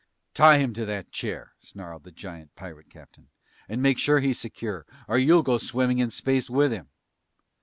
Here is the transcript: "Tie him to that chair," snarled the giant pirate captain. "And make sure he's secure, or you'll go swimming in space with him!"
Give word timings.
"Tie 0.33 0.57
him 0.57 0.73
to 0.73 0.85
that 0.87 1.11
chair," 1.11 1.53
snarled 1.59 2.05
the 2.05 2.11
giant 2.11 2.55
pirate 2.55 2.89
captain. 2.89 3.27
"And 3.69 3.83
make 3.83 3.99
sure 3.99 4.19
he's 4.19 4.39
secure, 4.39 4.87
or 5.07 5.19
you'll 5.19 5.43
go 5.43 5.59
swimming 5.59 5.99
in 5.99 6.09
space 6.09 6.49
with 6.49 6.71
him!" 6.71 6.87